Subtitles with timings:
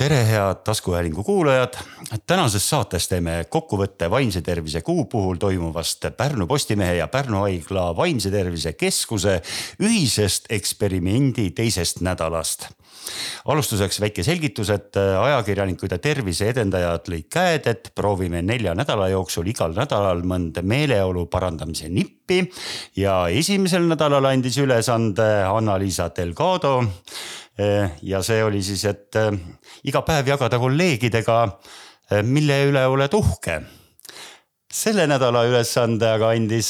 [0.00, 1.74] tere, head taskuhäälingu kuulajad.
[2.26, 8.30] tänases saates teeme kokkuvõtte vaimse tervise kuu puhul toimuvast Pärnu Postimehe ja Pärnu Haigla Vaimse
[8.30, 9.42] Tervise Keskuse
[9.82, 12.68] ühisest eksperimendi teisest nädalast.
[13.44, 19.52] alustuseks väike selgitus, et ajakirjanikud ja tervise edendajad lõid käed, et proovime nelja nädala jooksul
[19.52, 22.40] igal nädalal mõnda meeleolu parandamise nippi
[22.96, 26.88] ja esimesel nädalal andis ülesande Anna-Liisa Delgado
[28.02, 29.34] ja see oli siis, et äh,
[29.88, 31.42] iga päev jagada kolleegidega,
[32.12, 33.60] äh, mille üle oled uhke.
[34.70, 36.68] selle nädala ülesande aga andis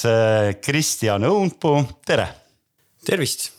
[0.65, 2.29] Kristjan Õunpuu, tere.
[3.05, 3.51] tervist.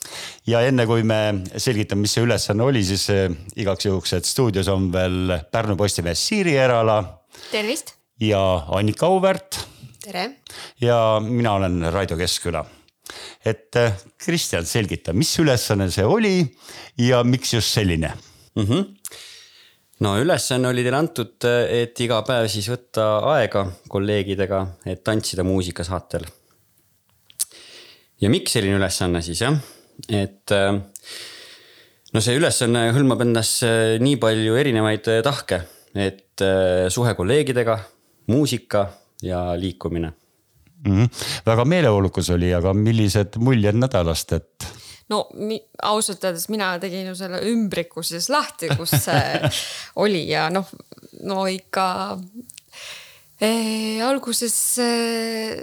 [0.48, 3.08] ja enne kui me selgitame, mis see ülesanne oli, siis
[3.56, 7.02] igaks juhuks, et stuudios on veel Pärnu Postimees Siiri Erala.
[7.52, 7.94] tervist.
[8.20, 9.66] ja Annika Auväärt.
[10.04, 10.30] tere.
[10.82, 12.66] ja mina olen Raido Keskküla
[13.46, 16.36] et äh, Kristjan, selgita, mis ülesanne see oli
[17.02, 18.12] ja miks just selline
[18.56, 18.64] mm?
[18.64, 18.86] -hmm.
[20.06, 21.36] no ülesanne oli teile antud,
[21.70, 26.26] et iga päev siis võtta aega kolleegidega, et tantsida muusikasaatel.
[28.22, 29.58] ja miks selline ülesanne siis jah,
[30.10, 30.74] et äh,
[32.14, 35.64] no see ülesanne hõlmab endas äh, nii palju erinevaid tahke,
[35.96, 36.42] et
[36.90, 37.78] suhe kolleegidega,
[38.32, 38.88] muusika
[39.22, 40.14] ja liikumine
[40.86, 40.94] mm.
[40.94, 41.26] -hmm.
[41.46, 44.68] väga meeleolukas oli, aga millised muljed nädalast, et?
[45.12, 45.26] no
[45.84, 49.50] ausalt öeldes mina tegin ju selle ümbriku siis lahti, kus see
[50.04, 50.68] oli ja noh,
[51.28, 51.86] no ikka
[53.42, 55.60] eh, alguses eh,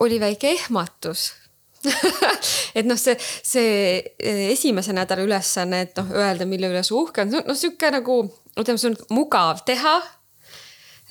[0.00, 1.30] oli väike ehmatus
[2.78, 3.70] et noh, see, see
[4.18, 8.22] eh, esimese nädala ülesanne, et noh, öelda, mille üle sa uhke on, noh sihuke nagu
[8.58, 9.96] ütleme, see on mugav teha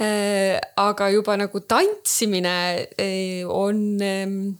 [0.02, 4.58] aga juba nagu tantsimine äh, on ähm,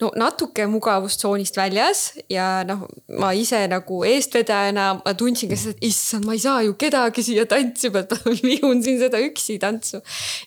[0.00, 2.84] no natuke mugavustsoonist väljas ja noh,
[3.20, 7.24] ma ise nagu eestvedajana ma tundsin ka seda, et issand, ma ei saa ju kedagi
[7.24, 10.02] siia tantsima, et ma vihun siin seda üksi tantsu.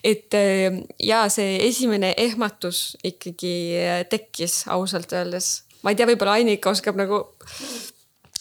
[0.06, 5.64] et ähm, ja see esimene ehmatus ikkagi äh, tekkis ausalt öeldes.
[5.82, 7.24] ma ei tea, võib-olla Ainika oskab nagu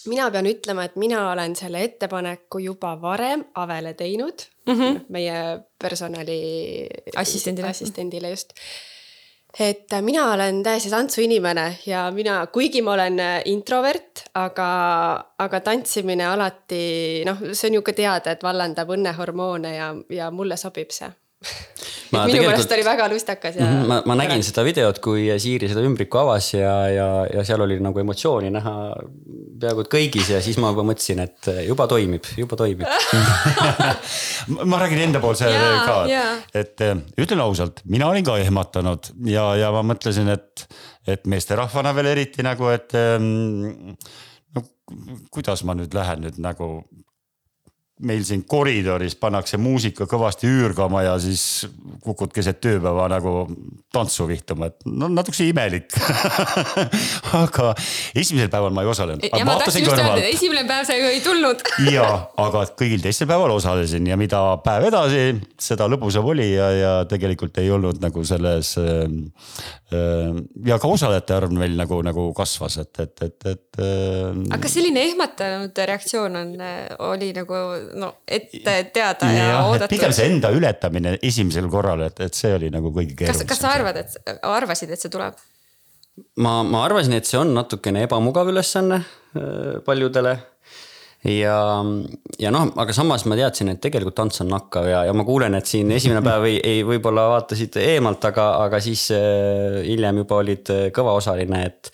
[0.07, 5.01] mina pean ütlema, et mina olen selle ettepaneku juba varem Avele teinud mm, -hmm.
[5.09, 8.53] meie personali assistendile, assistendile just.
[9.59, 14.69] et mina olen täiesti tantsuinimene ja mina, kuigi ma olen introvert, aga,
[15.37, 20.57] aga tantsimine alati noh, see on ju ka teada, et vallandab õnnehormoone ja, ja mulle
[20.57, 21.09] sobib see
[22.13, 23.65] minu meelest oli väga lustakas ja.
[23.65, 27.63] Mhm, ma, ma nägin seda videot, kui Siiri seda ümbriku avas ja, ja, ja seal
[27.65, 28.75] oli nagu emotsiooni näha
[29.59, 32.85] peaaegu et kõigis ja siis ma juba mõtlesin, et juba toimib, juba toimib.
[34.69, 35.49] Ma räägin endapoolse
[35.85, 35.97] ka,
[36.57, 40.65] et eh, ütlen ausalt, mina olin ka ehmatanud ja, ja ma mõtlesin, et,
[41.09, 44.65] et meesterahvana veel eriti nagu, et no
[45.33, 46.79] kuidas ma nüüd lähen nüüd nagu
[47.99, 51.67] meil siin koridoris pannakse muusika kõvasti üürgama ja siis
[52.03, 53.33] kukud keset tööpäeva nagu
[53.91, 55.91] tantsu vihtama, et no natukese imelik
[57.41, 57.73] aga
[58.15, 59.25] esimesel päeval ma ei osalenud.
[59.27, 61.63] ja ma tahtsin just öelda, et esimene päev sa ju ei tulnud
[61.95, 62.07] ja,
[62.39, 65.25] aga kõigil teistel päeval osalesin ja mida päev edasi,
[65.59, 69.03] seda lõbusam oli ja, ja tegelikult ei olnud nagu selles äh,.
[69.89, 70.35] Äh,
[70.69, 74.29] ja ka osalejate arv meil nagu, nagu kasvas, et, et, et, et äh,.
[74.53, 76.51] aga kas selline ehmatanud reaktsioon on,
[77.09, 77.57] oli nagu
[77.97, 79.93] no ette teada ja, ja oodatud.
[79.93, 83.47] pigem see enda ületamine esimesel korral, et, et see oli nagu kõige keerulisem.
[83.47, 85.39] kas, kas sa arvad, et, arvasid, et see tuleb?
[86.43, 90.37] ma, ma arvasin, et see on natukene ebamugav ülesanne äh, paljudele
[91.27, 91.57] ja,
[92.39, 95.57] ja noh, aga samas ma teadsin, et tegelikult tants on nakkav ja, ja ma kuulen,
[95.59, 100.41] et siin esimene päev ei, ei võib-olla vaatasid eemalt, aga, aga siis äh, hiljem juba
[100.43, 101.93] olid äh, kõvaosaline, et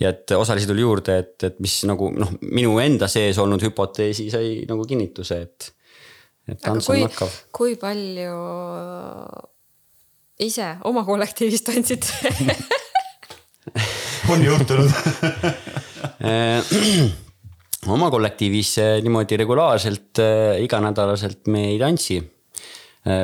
[0.00, 4.28] ja et osalisi tuli juurde, et, et mis nagu noh, minu enda sees olnud hüpoteesi
[4.32, 5.72] sai nagu kinnituse, et,
[6.50, 7.34] et tants on nakkav.
[7.54, 8.38] kui palju
[10.44, 12.32] ise oma kollektiivis tantsite
[14.32, 14.90] on juhtunud.
[17.94, 20.20] Oma kollektiivis niimoodi regulaarselt
[20.64, 22.16] iganädalaselt me ei tantsi.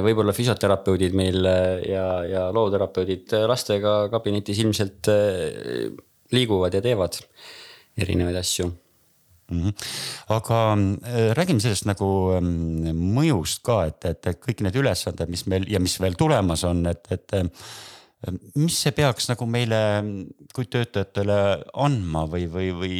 [0.04, 1.46] Võib-olla füsioterapeudid meil
[1.88, 5.08] ja, ja looterapeudid lastega kabinetis ilmselt
[6.34, 7.18] liiguvad ja teevad
[8.00, 8.70] erinevaid asju
[9.50, 9.60] mm.
[9.60, 9.72] -hmm.
[10.28, 15.68] aga äh, räägime sellest nagu ähm, mõjust ka, et, et kõik need ülesanded, mis meil
[15.70, 17.48] ja mis veel tulemas on, et, et äh,
[18.54, 19.80] mis see peaks nagu meile
[20.54, 21.40] kui töötajatele
[21.74, 22.96] andma või, või, või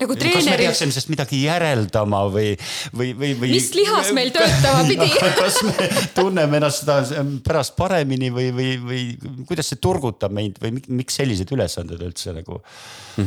[0.00, 2.54] nagu kas me treeneri, peaksime sellest midagi järeldama või,
[2.96, 3.52] või, või, või?
[3.56, 5.10] Mis lihas meil töötama pidi?
[5.38, 10.76] kas me tunneme ennast seda pärast paremini või, või, või kuidas see turgutab meid või
[10.78, 12.62] mik- miks sellised ülesanded üldse nagu?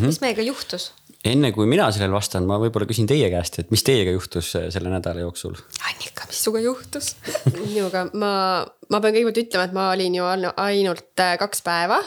[0.03, 0.91] mis meiega juhtus?
[1.23, 4.65] enne kui mina sellele vastan, ma võib-olla küsin teie käest, et mis teiega juhtus äh,
[4.73, 5.53] selle nädala jooksul?
[5.87, 7.13] Annika, mis sinuga juhtus?
[7.61, 8.31] minuga ma,
[8.91, 12.01] ma pean kõigepealt ütlema, et ma olin ju ainu- ainult äh, kaks päeva.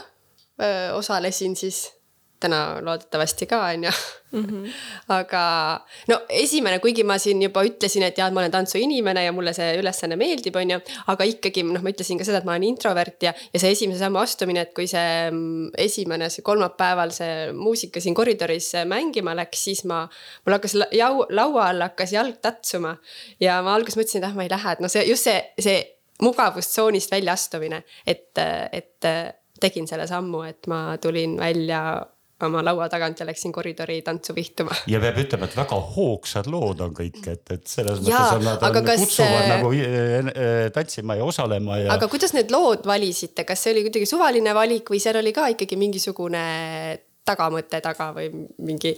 [0.96, 1.92] osalesin siis
[2.40, 3.92] täna loodetavasti ka onju.
[5.16, 5.42] aga
[6.10, 9.70] no esimene, kuigi ma siin juba ütlesin, et jah, ma olen tantsuinimene ja mulle see
[9.80, 10.78] ülesanne meeldib, onju.
[11.12, 14.02] aga ikkagi noh, ma ütlesin ka seda, et ma olen introvert ja, ja see esimese
[14.02, 19.64] sammu astumine, et kui see mm, esimene, see kolmapäeval see muusika siin koridoris mängima läks,
[19.70, 20.02] siis ma,
[20.44, 22.96] mul hakkas jau-, laua all hakkas jalg tatsuma
[23.40, 25.80] ja ma alguses mõtlesin, et ah, ma ei lähe, et noh, see just see, see
[26.22, 29.08] mugavustsoonist väljaastumine, et, et
[29.60, 31.80] tegin selle sammu, et ma tulin välja
[32.44, 34.74] oma laua tagant ja läksin koridori tantsu vihtuma.
[34.90, 38.44] ja peab ütlema, et väga hoogsad lood on kõik, et, et selles Jaa, mõttes on
[38.44, 41.90] nad aga on, kas kutsuvad see- nagu äh, äh, tantsima ja osalema ja.
[41.96, 45.48] aga kuidas need lood valisite, kas see oli kuidagi suvaline valik või seal oli ka
[45.56, 46.44] ikkagi mingisugune
[47.26, 48.28] tagamõte taga või
[48.62, 48.92] mingi?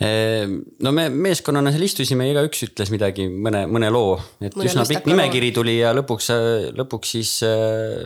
[0.00, 4.88] Ehm, no me meeskonnana seal istusime, igaüks ütles midagi, mõne, mõne loo, et Mõne üsna
[4.88, 6.32] pikk nimekiri tuli ja lõpuks,
[6.76, 7.38] lõpuks siis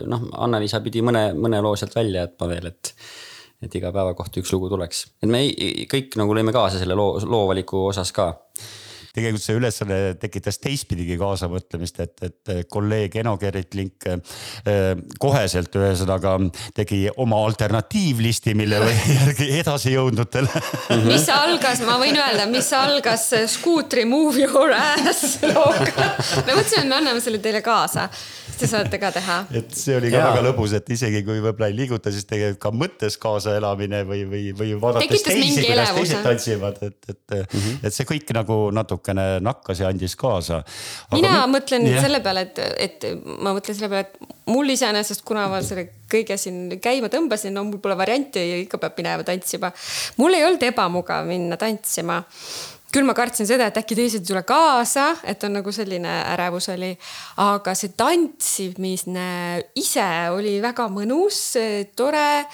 [0.07, 2.93] noh, Anna-Liisa pidi mõne, mõne loo sealt välja jätma veel, et
[3.61, 6.97] et iga päeva kohta üks lugu tuleks, et me ei, kõik nagu lõime kaasa selle
[6.97, 8.33] loo, loo valiku osas ka.
[9.11, 14.37] tegelikult see ülesanne tekitas teistpidigi kaasamõtlemist, et, et kolleeg Eno Gerrit-Link äh,
[15.19, 16.37] koheselt ühesõnaga
[16.73, 18.79] tegi oma alternatiivlisti, mille
[19.19, 20.63] järgi edasi jõudnutele
[21.05, 26.13] mis algas, ma võin öelda, mis algas Scootri Move Your Ass looga.
[26.47, 28.07] me mõtlesime, et me anname selle teile kaasa,
[28.61, 29.37] te saate ka teha.
[29.57, 30.31] et see oli ka Jaa.
[30.31, 34.43] väga lõbus, et isegi kui võib-olla ei liiguta, siis tegelikult ka mõttes kaasaelamine või, või,
[34.57, 37.79] või vaadates teisi, kuidas teised tantsivad, et, et mm, -hmm.
[37.87, 40.61] et see kõik nagu natukene nakkas ja andis kaasa.
[41.13, 45.61] mina mõtlen selle peale, et, et ma mõtlen selle peale, et mul iseenesest, kuna ma
[45.65, 49.71] selle kõige siin käima tõmbasin, no mul pole varianti, ikka peab minema tantsima.
[50.17, 52.21] mul ei olnud ebamugav minna tantsima
[52.91, 56.67] küll ma kartsin seda, et äkki teised ei tule kaasa, et on nagu selline ärevus
[56.73, 56.91] oli.
[57.41, 59.27] aga see tantsimine
[59.79, 61.39] ise oli väga mõnus,
[61.95, 62.45] tore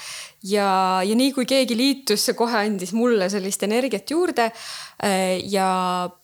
[0.45, 0.69] ja,
[1.01, 4.51] ja nii kui keegi liitus, see kohe andis mulle sellist energiat juurde.
[5.49, 5.69] ja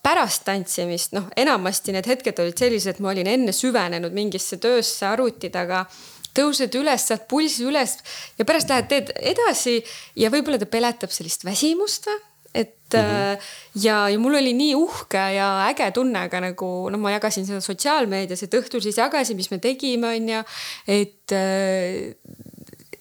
[0.04, 5.50] pärast tantsimist, noh, enamasti need hetked olid sellised, ma olin enne süvenenud mingisse töösse arvuti
[5.54, 5.86] taga
[6.34, 7.98] tõused üles, saad pulsi üles
[8.38, 9.80] ja pärast lähed teed edasi
[10.18, 13.42] ja võib-olla ta peletab sellist väsimust või et mm -hmm.
[13.84, 17.62] ja, ja mul oli nii uhke ja äge tunne ka nagu noh, ma jagasin seda
[17.62, 20.44] sotsiaalmeedias, et õhtul siis jagasin, mis me tegime, onju.
[20.88, 21.32] et,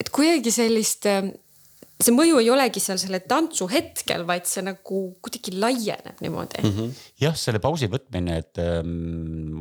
[0.01, 1.07] et kuidagi sellist,
[2.03, 6.73] see mõju ei olegi seal selle tantsu hetkel, vaid see nagu kuidagi laieneb niimoodi mm.
[6.77, 7.05] -hmm.
[7.21, 9.52] jah, selle pausi võtmine, et ähm,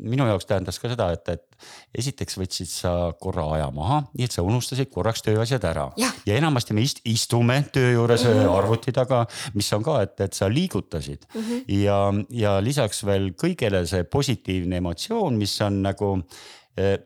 [0.00, 4.34] minu jaoks tähendas ka seda, et, et esiteks võtsid sa korra aja maha, nii et
[4.34, 8.58] sa unustasid korraks tööasjad ära ja enamasti me ist, istume töö juures mm -hmm.
[8.58, 9.24] arvuti taga,
[9.54, 11.64] mis on ka, et, et sa liigutasid mm -hmm.
[11.82, 11.98] ja,
[12.30, 16.14] ja lisaks veel kõigele see positiivne emotsioon, mis on nagu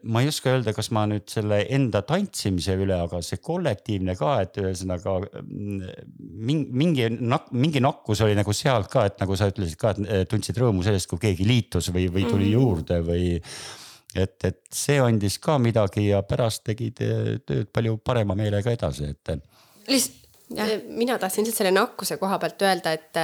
[0.03, 4.35] ma ei oska öelda, kas ma nüüd selle enda tantsimise üle, aga see kollektiivne ka,
[4.45, 5.93] et ühesõnaga mm,
[6.51, 7.07] mingi, mingi,
[7.57, 10.85] mingi nakkus oli nagu sealt ka, et nagu sa ütlesid ka, et eh, tundsid rõõmu
[10.87, 12.57] sellest, kui keegi liitus või, või tuli mm.
[12.57, 13.29] juurde või.
[14.13, 19.15] et, et see andis ka midagi ja pärast tegid eh, tööd palju parema meelega edasi,
[19.15, 19.39] et
[19.89, 20.22] lihtsalt
[20.57, 23.21] jah, mina tahtsin lihtsalt selle nakkuse koha pealt öelda, et,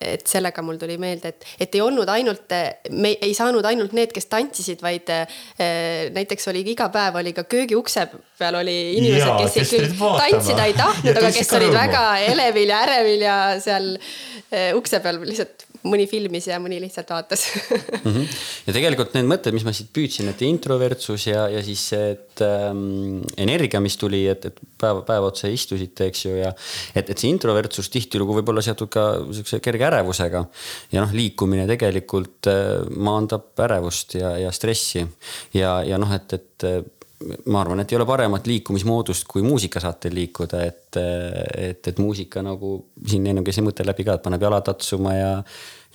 [0.00, 2.56] et sellega mul tuli meelde, et, et ei olnud ainult,
[2.90, 7.46] me ei saanud ainult need, kes tantsisid, vaid eh, näiteks oli iga päev oli ka
[7.50, 8.06] köögiukse
[8.40, 12.04] peal oli inimesed, kes, kes kes küll tantsida ei Ja tahtnud, aga kes olid väga
[12.30, 17.46] elevil ja ärevil ja seal eh, ukse peal lihtsalt mõni filmis ja mõni lihtsalt vaatas
[17.54, 18.10] mm.
[18.10, 18.38] -hmm.
[18.66, 22.44] ja tegelikult need mõtted, mis ma siit püüdsin, et introvertsus ja, ja siis see, et
[22.44, 26.52] ähm, energia, mis tuli, et, et päev, päev otsa istusite, eks ju, ja
[26.94, 29.06] et, et see introvertsus tihtilugu võib olla seotud ka
[29.40, 30.44] siukse kerge ärevusega.
[30.92, 35.06] ja noh, liikumine tegelikult äh, maandab ärevust ja, ja stressi
[35.54, 36.80] ja, ja noh, et, et äh,
[37.20, 42.72] ma arvan, et ei ole paremat liikumismoodust kui muusikasaatel liikuda, et, et, et muusika nagu
[43.06, 45.32] siin enne käis see mõte läbi ka, et paneb jalad tatsuma ja,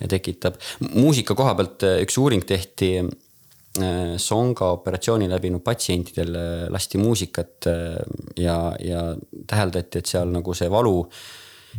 [0.00, 0.60] ja tekitab.
[0.92, 6.38] muusika koha pealt äh, üks uuring tehti äh, songa operatsiooni läbinud patsientidel
[6.72, 7.70] lasti muusikat
[8.38, 9.08] ja, ja
[9.50, 11.00] täheldati, et seal nagu see valu,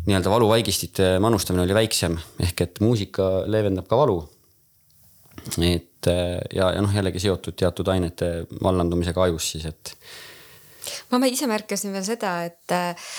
[0.07, 4.25] nii-öelda valuvaigistite manustamine oli väiksem ehk et muusika leevendab ka valu
[5.47, 8.31] et äh, ja, ja noh, jällegi seotud teatud ainete
[8.63, 9.95] vallandumisega ajus siis, et
[11.11, 13.11] ma ise märkasin veel seda, et äh,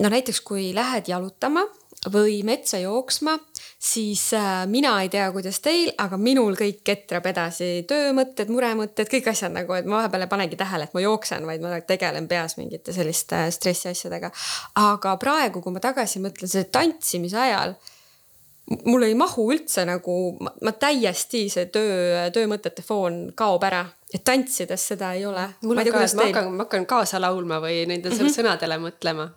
[0.00, 1.66] no näiteks kui lähed jalutama
[2.08, 3.34] või metsa jooksma,
[3.78, 9.28] siis äh, mina ei tea, kuidas teil, aga minul kõik ketrab edasi töömõtted, muremõtted, kõik
[9.34, 12.56] asjad nagu, et ma vahepeal ei panegi tähele, et ma jooksen, vaid ma tegelen peas
[12.56, 14.32] mingite selliste stressiasjadega.
[14.80, 17.76] aga praegu, kui ma tagasi mõtlen, selle tantsimise ajal
[18.86, 24.86] mul ei mahu üldse nagu, ma täiesti see töö, töömõtete foon kaob ära, et tantsides
[24.92, 25.48] seda ei ole.
[25.66, 28.36] mul on ka, et ma hakkan, ma hakkan kaasa laulma või nendele mm -hmm.
[28.38, 29.30] sõnadele mõtlema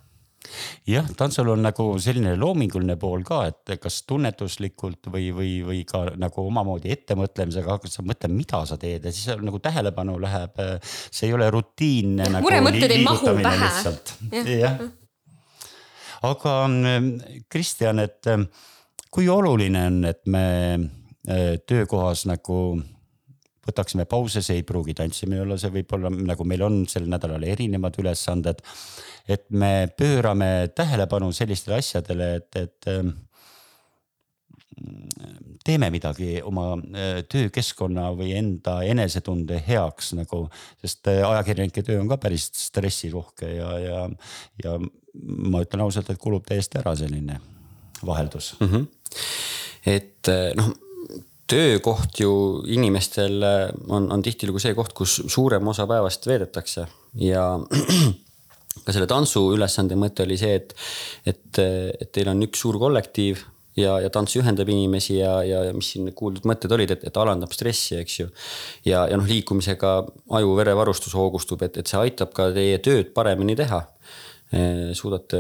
[0.88, 6.04] jah, tantsul on nagu selline loominguline pool ka, et kas tunnetuslikult või, või, või ka
[6.20, 11.30] nagu omamoodi ettemõtlemisega hakkad sa mõtlema, mida sa teed ja siis nagu tähelepanu läheb, see
[11.30, 12.28] ei ole rutiinne.
[12.38, 13.72] Nagu muremõtted ei mahu pähe.
[14.60, 14.84] jah.
[16.22, 16.54] aga
[17.50, 18.34] Kristjan, et
[19.14, 22.58] kui oluline on, et me äh, töökohas nagu
[23.64, 27.46] võtaksime pause, see ei pruugi tantsimine olla, see võib olla nagu meil on sel nädalal
[27.48, 28.60] erinevad ülesanded
[29.28, 33.14] et me pöörame tähelepanu sellistele asjadele, et, et ähm,
[35.64, 40.46] teeme midagi oma äh, töökeskkonna või enda enesetunde heaks nagu,
[40.84, 44.04] sest äh, ajakirjanike töö on ka päris stressirohke ja, ja,
[44.64, 44.78] ja
[45.14, 47.40] ma ütlen ausalt, et kulub täiesti ära selline
[48.04, 48.68] vaheldus mm.
[48.68, 48.88] -hmm.
[49.86, 50.74] Et äh, noh
[51.54, 52.34] töökoht ju
[52.72, 53.44] inimestel
[53.92, 56.86] on, on tihtilugu see koht, kus suurem osa päevast veedetakse
[57.20, 57.44] ja
[58.86, 60.72] ka selle tantsu ülesande mõte oli see, et,
[61.30, 63.44] et, et teil on üks suur kollektiiv
[63.80, 67.20] ja, ja tants ühendab inimesi ja, ja, ja mis siin kuuldud mõtted olid, et, et
[67.22, 68.30] alandab stressi, eks ju.
[68.88, 69.94] ja, ja noh, liikumisega
[70.40, 73.84] aju-verevarustus hoogustub, et, et see aitab ka teie tööd paremini teha.
[74.94, 75.40] suudate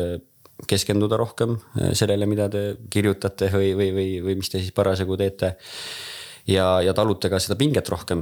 [0.70, 1.58] keskenduda rohkem
[1.98, 5.56] sellele, mida te kirjutate või, või, või, või mis te siis parasjagu teete
[6.48, 8.22] ja, ja talute ka seda pinget rohkem.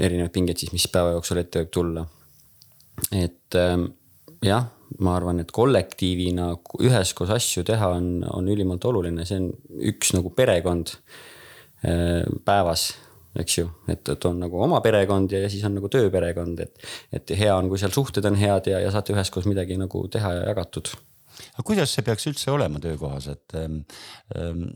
[0.00, 2.06] erinevaid pingeid siis, mis päeva jooksul ette võib tulla
[3.12, 3.90] et ähm,
[4.44, 4.68] jah,
[5.02, 6.52] ma arvan, et kollektiivina
[6.84, 9.50] üheskoos asju teha on, on ülimalt oluline, see on
[9.92, 10.96] üks nagu perekond
[12.46, 12.88] päevas
[13.42, 16.86] eks ju, et, et on nagu oma perekond ja, ja siis on nagu tööperekond, et,
[17.18, 20.32] et hea on, kui seal suhted on head ja, ja saate üheskoos midagi nagu teha
[20.38, 20.92] ja jagatud.
[21.54, 23.82] aga kuidas see peaks üldse olema töökohas, et ähm,
[24.36, 24.68] ähm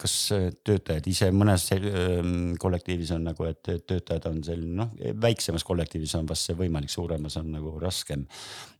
[0.00, 5.64] kas äh, töötajad ise mõnes ähm, kollektiivis on nagu, et töötajad on selline noh, väiksemas
[5.66, 8.26] kollektiivis on vast see võimalik, suuremas on nagu raskem.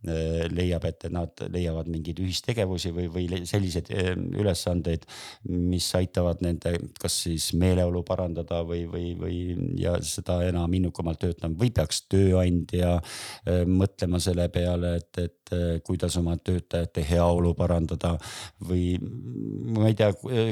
[0.04, 5.06] Äh, leiab, et nad leiavad mingeid ühistegevusi või, või selliseid ähm, ülesandeid,
[5.48, 9.38] mis aitavad nende, kas siis meeleolu parandada või, või, või
[9.80, 15.32] ja seda enam innukamalt töötama või peaks tööandja äh, mõtlema selle peale, et, et
[15.84, 18.14] kuidas oma töötajate heaolu parandada
[18.64, 18.96] või
[19.76, 20.08] ma ei tea,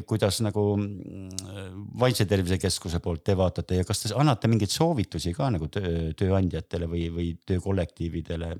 [0.06, 4.72] kuidas nagu nagu mm, Vaimse Tervise Keskuse poolt te vaatate ja kas te annate mingeid
[4.72, 8.52] soovitusi ka nagu töö, tööandjatele või, või töökollektiividele,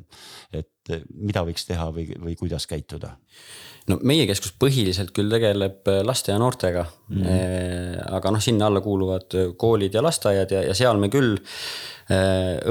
[0.57, 3.15] et mida võiks teha või, või kuidas käituda?
[3.91, 7.23] no meie keskus põhiliselt küll tegeleb laste ja noortega mm.
[7.23, 8.03] -hmm.
[8.19, 12.02] aga noh, sinna alla kuuluvad koolid ja lasteaiad ja, ja seal me küll Äh,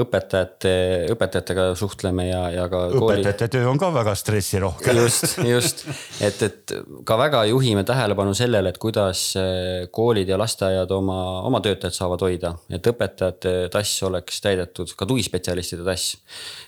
[0.02, 0.72] õpetajate,
[1.12, 2.84] õpetajatega suhtleme ja, ja ka.
[2.96, 3.52] õpetajate kooli...
[3.54, 4.94] töö on ka väga stressirohke.
[4.96, 5.84] just, just,
[6.20, 6.74] et, et
[7.08, 11.18] ka väga juhime tähelepanu sellele, et kuidas äh, koolid ja lasteaiad oma,
[11.48, 16.16] oma töötajad saavad hoida, et õpetajate tass oleks täidetud, ka tugispetsialistide tass.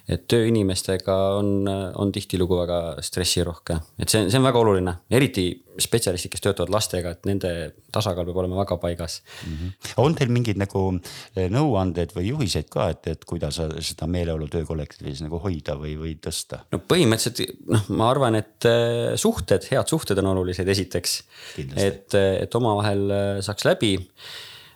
[0.09, 5.49] et tööinimestega on, on tihtilugu väga stressirohke, et see, see on väga oluline, eriti
[5.81, 7.51] spetsialistid, kes töötavad lastega, et nende
[7.95, 9.55] tasakaal peab olema väga paigas mm.
[9.55, 9.95] -hmm.
[10.05, 10.83] on teil mingeid nagu
[11.37, 12.31] eh, nõuanded või
[12.65, 16.65] juhiseid ka, et, et kuidas seda meeleolu töökollektiivis nagu hoida või, või tõsta?
[16.73, 21.23] no põhimõtteliselt noh, ma arvan, et eh, suhted, head suhted on olulised, esiteks.
[21.77, 23.97] et, et omavahel eh, saaks läbi.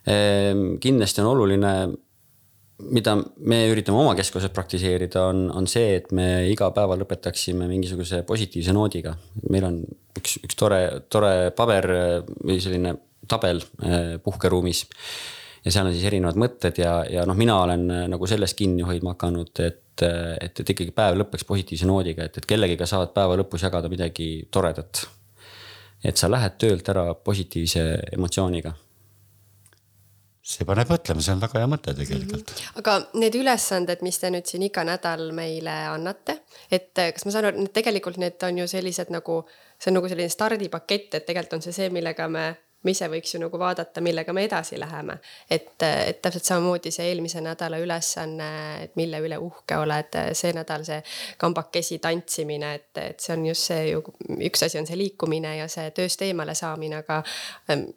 [0.08, 1.72] Ehm, kindlasti on oluline
[2.78, 8.22] mida me üritame oma keskuses praktiseerida, on, on see, et me iga päeva lõpetaksime mingisuguse
[8.22, 9.16] positiivse noodiga.
[9.50, 9.80] meil on
[10.18, 10.78] üks, üks tore,
[11.10, 11.90] tore paber
[12.38, 12.94] või selline
[13.28, 13.64] tabel
[14.22, 14.84] puhkeruumis.
[15.68, 18.86] Ja seal on siis erinevad mõtted ja, ja noh, mina olen eh, nagu sellest kinni
[18.88, 23.36] hoidma hakanud, et, et, et ikkagi päev lõpeks positiivse noodiga, et, et kellegiga saad päeva
[23.38, 25.04] lõpus jagada midagi toredat.
[26.04, 27.82] et sa lähed töölt ära positiivse
[28.12, 28.72] emotsiooniga
[30.48, 32.54] see paneb mõtlema, see on väga hea mõte tegelikult mm.
[32.54, 32.78] -hmm.
[32.80, 36.38] aga need ülesanded, mis te nüüd siin iga nädal meile annate,
[36.70, 39.42] et eh, kas ma saan aru, et tegelikult need on ju sellised nagu,
[39.76, 42.46] see on nagu selline stardipakett, et tegelikult on see see, millega me
[42.86, 45.18] me ise võiks ju nagu vaadata, millega me edasi läheme.
[45.50, 48.50] et, et täpselt samamoodi see eelmise nädala ülesanne,
[48.84, 51.00] et mille üle uhke oled, see nädal see
[51.38, 54.02] kambakesi tantsimine, et, et see on just see ju,
[54.50, 57.22] üks asi on see liikumine ja see tööst eemale saamine, aga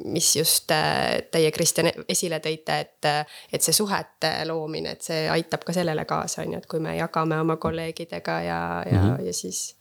[0.06, 3.12] mis just äh, teie, Kristjan, esile tõite, et,
[3.54, 6.96] et see suhete loomine, et see aitab ka sellele kaasa, on ju, et kui me
[6.98, 9.26] jagame oma kolleegidega ja, ja mm, -hmm.
[9.28, 9.76] ja siis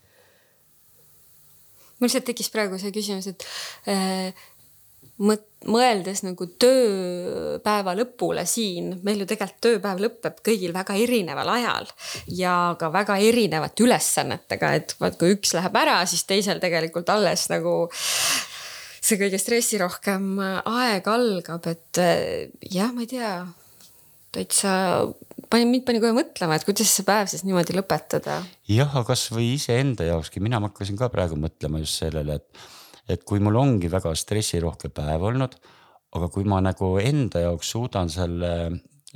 [2.00, 3.44] mul lihtsalt tekkis praegu see küsimus, et
[3.88, 4.34] äh,
[5.20, 11.90] mõt-, mõeldes nagu tööpäeva lõpule siin, meil ju tegelikult tööpäev lõpeb kõigil väga erineval ajal
[12.36, 17.48] ja ka väga erinevate ülesannetega, et vaat kui üks läheb ära, siis teisel tegelikult alles
[17.52, 17.90] nagu
[19.00, 22.02] see kõige stressirohkem aeg algab, et
[22.70, 23.32] jah, ma ei tea,
[24.34, 24.72] täitsa
[25.50, 28.40] pani, mind pani kohe mõtlema, et kuidas see päev siis niimoodi lõpetada.
[28.70, 32.79] jah, aga kasvõi iseenda jaokski, mina hakkasin ka praegu mõtlema just sellele, et
[33.12, 35.56] et kui mul ongi väga stressirohke päev olnud,
[36.16, 38.52] aga kui ma nagu enda jaoks suudan selle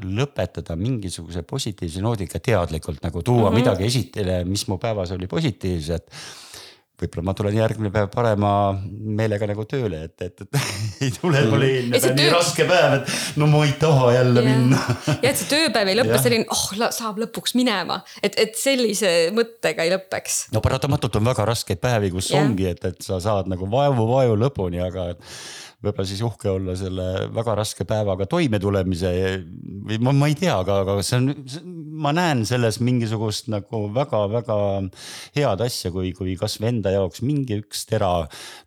[0.03, 3.59] lõpetada mingisuguse positiivse noodiga teadlikult nagu tuua mm -hmm.
[3.61, 6.11] midagi esitele, mis mu päevas oli positiivset
[7.01, 8.51] võib-olla ma tulen järgmine päev parema
[9.19, 10.59] meelega nagu tööle, et, et, et
[11.05, 11.51] ei tule mm.
[11.51, 14.53] mulle eelmine päev nii raske päev, et no ma ei taha jälle ja.
[14.53, 14.83] minna.
[15.11, 19.87] ja et see tööpäev ei lõppe selline, oh saab lõpuks minema, et, et sellise mõttega
[19.87, 20.39] ei lõpeks.
[20.55, 22.45] no paratamatult on väga raskeid päevi, kus ja.
[22.45, 25.11] ongi, et, et sa saad nagu vaevu-vaevu lõpuni, aga
[25.85, 29.11] võib-olla siis uhke olla selle väga raske päevaga toimetulemise
[29.89, 31.29] või ma, ma ei tea, aga, aga see on,
[31.95, 34.57] ma näen selles mingisugust nagu väga-väga
[35.37, 38.11] head asja, kui, kui kasvõi enda jaoks mingi üks tera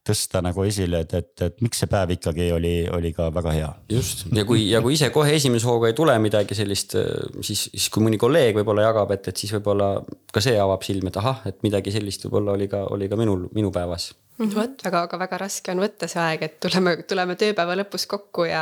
[0.07, 3.71] tõsta nagu esile, et, et, et miks see päev ikkagi oli, oli ka väga hea.
[3.91, 6.95] just ja kui, ja kui ise kohe esimese hooga ei tule midagi sellist,
[7.41, 9.93] siis, siis kui mõni kolleeg võib-olla jagab, et, et siis võib-olla
[10.33, 13.47] ka see avab silmi, et ahah, et midagi sellist võib-olla oli ka, oli ka minul,
[13.55, 14.55] minu päevas Mm -hmm.
[14.55, 18.45] vot väga, aga väga raske on võtta see aeg, et tuleme, tuleme tööpäeva lõpus kokku
[18.45, 18.61] ja.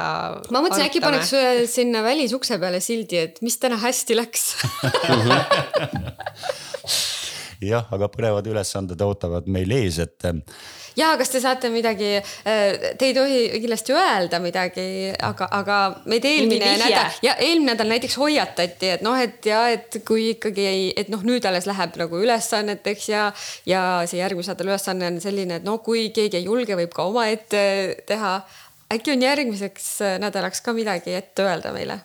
[0.52, 1.34] ma mõtlesin, äkki paneks
[1.72, 4.56] sinna välisukse peale sildi, et mis täna hästi läks
[7.70, 10.28] jah, aga põnevad ülesanded ootavad meil ees, et
[10.98, 14.86] ja kas te saate midagi, äh, te ei tohi kindlasti öelda midagi,
[15.28, 15.80] aga, aga
[16.10, 20.68] meid eelmine nädal ja eelmine nädal näiteks hoiatati, et noh, et ja et kui ikkagi
[20.70, 23.28] ei, et noh, nüüd alles läheb nagu ülesanneteks ja,
[23.70, 27.08] ja see järgmise nädala ülesanne on selline, et no kui keegi ei julge, võib ka
[27.12, 27.62] omaette
[28.08, 28.36] teha.
[28.94, 29.88] äkki on järgmiseks
[30.24, 32.04] nädalaks ka midagi ette öelda meile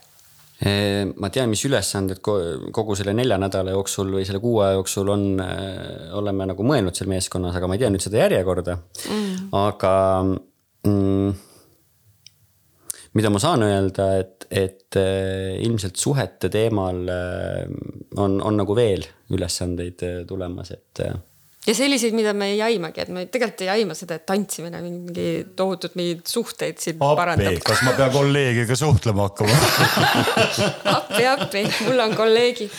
[0.60, 5.22] ma tean, mis ülesanded kogu selle nelja nädala jooksul või selle kuu aja jooksul on,
[5.40, 8.76] äh, oleme nagu mõelnud seal meeskonnas, aga ma ei tea nüüd seda järjekorda.
[9.08, 9.46] Mm..
[9.56, 9.94] aga
[10.84, 11.30] mm,
[13.16, 17.64] mida ma saan öelda, et, et äh, ilmselt suhete teemal äh,
[18.20, 21.04] on, on nagu veel ülesandeid tulemas, et
[21.66, 25.26] ja selliseid, mida me ei aimagi, et me tegelikult ei aima seda, et tantsimine mingi
[25.56, 27.58] tohutult mingeid suhteid siin appi, parandab.
[27.66, 29.58] kas ma pean kolleegiga suhtlema hakkama
[30.96, 32.72] appi, appi, mul on kolleegid.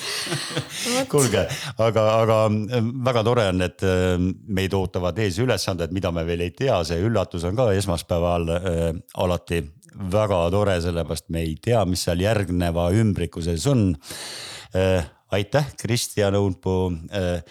[1.13, 1.45] kuulge,
[1.77, 6.47] aga, aga ähm, väga tore on, et ähm, meid ootavad ees ülesanded, mida me veel
[6.47, 8.85] ei tea, see üllatus on ka esmaspäeval äh,
[9.21, 9.61] alati
[10.11, 13.91] väga tore, sellepärast me ei tea, mis seal järgneva ümbriku sees on
[14.73, 15.05] äh,.
[15.31, 17.45] aitäh, Kristjan Õunpuu äh,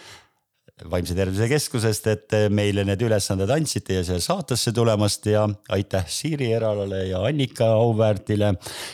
[0.89, 6.51] vaimse tervise keskusest, et meile need ülesanded andsite ja siia saatesse tulemast ja aitäh Siiri
[6.53, 8.53] Eralale ja Annika Auväärtile.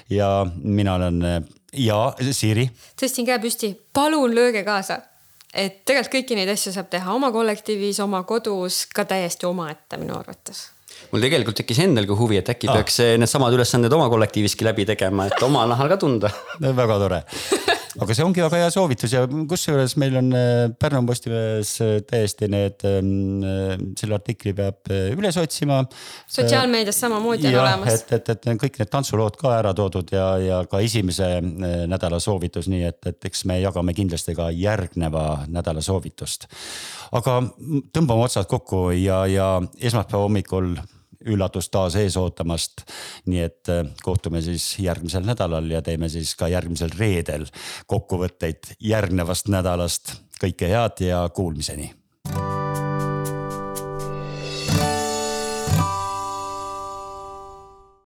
[0.10, 1.22] ja mina olen
[1.74, 2.70] ja Siiri.
[3.02, 5.02] tõstsin käe püsti, palun lööge kaasa
[5.54, 10.18] et tegelikult kõiki neid asju saab teha oma kollektiivis, oma kodus, ka täiesti omaette minu
[10.18, 10.68] arvates
[11.12, 12.80] mul tegelikult tekkis endalgi huvi, et äkki ah.
[12.80, 16.32] peaks needsamad ülesanded oma kollektiiviski läbi tegema, et oma nahal ka tunda
[16.82, 17.22] väga tore
[18.02, 22.50] aga see ongi väga hea soovitus ja kusjuures meil on äh, Pärnu Postimehes äh, täiesti
[22.52, 25.80] need, ähm, äh, selle artikli peab üles otsima.
[26.28, 28.02] sotsiaalmeedias samamoodi on olemas.
[28.02, 32.70] et, et, et kõik need tantsulood ka ära toodud ja, ja ka esimese nädala soovitus,
[32.72, 36.48] nii et, et eks me jagame kindlasti ka järgneva nädala soovitust.
[37.18, 37.40] aga
[37.96, 39.50] tõmbame otsad kokku ja, ja
[39.82, 40.76] esmaspäeva hommikul
[41.26, 42.86] üllatust taas ees ootamast.
[43.26, 47.48] nii et äh, kohtume siis järgmisel nädalal ja teeme siis ka järgmisel reedel
[47.86, 50.18] kokkuvõtteid järgnevast nädalast.
[50.42, 51.94] kõike head ja kuulmiseni